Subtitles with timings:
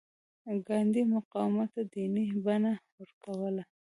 [0.67, 3.63] ګاندي مقاومت ته دیني بڼه ورکوله.